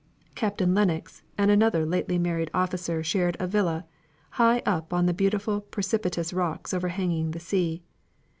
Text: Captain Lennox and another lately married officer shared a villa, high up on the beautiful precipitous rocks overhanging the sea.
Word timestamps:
Captain 0.33 0.73
Lennox 0.73 1.21
and 1.37 1.51
another 1.51 1.85
lately 1.85 2.17
married 2.17 2.49
officer 2.55 3.03
shared 3.03 3.37
a 3.39 3.45
villa, 3.45 3.85
high 4.31 4.63
up 4.65 4.91
on 4.91 5.05
the 5.05 5.13
beautiful 5.13 5.61
precipitous 5.61 6.33
rocks 6.33 6.73
overhanging 6.73 7.29
the 7.29 7.39
sea. 7.39 7.83